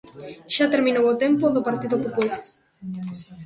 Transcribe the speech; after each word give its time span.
Xa 0.53 0.65
terminou 0.73 1.05
o 1.07 1.19
tempo 1.23 1.45
do 1.55 1.65
Partido 1.67 1.95
Popular. 2.05 2.41